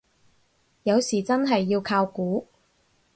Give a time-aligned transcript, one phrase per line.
[0.81, 2.47] 有時真係要靠估